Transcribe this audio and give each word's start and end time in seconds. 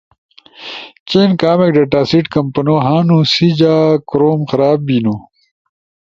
چین 1.09 1.29
کامک 1.41 1.69
ڈیٹا 1.75 2.01
سیٹ 2.09 2.25
کمپنو 2.35 2.75
ہنُو، 2.85 3.19
سی 3.33 3.47
جا 3.59 3.75
کوروم 4.09 4.41
خراب 4.49 4.77
بیِنو 4.87 5.15